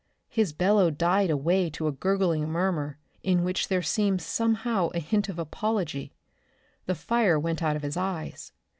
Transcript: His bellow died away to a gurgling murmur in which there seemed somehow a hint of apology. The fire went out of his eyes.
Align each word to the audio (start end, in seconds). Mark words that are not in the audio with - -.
His 0.29 0.51
bellow 0.51 0.89
died 0.89 1.29
away 1.29 1.69
to 1.69 1.85
a 1.87 1.91
gurgling 1.91 2.49
murmur 2.49 2.97
in 3.21 3.43
which 3.43 3.67
there 3.67 3.83
seemed 3.83 4.19
somehow 4.19 4.89
a 4.95 4.99
hint 4.99 5.29
of 5.29 5.37
apology. 5.37 6.11
The 6.87 6.95
fire 6.95 7.39
went 7.39 7.61
out 7.61 7.75
of 7.75 7.83
his 7.83 7.97
eyes. 7.97 8.51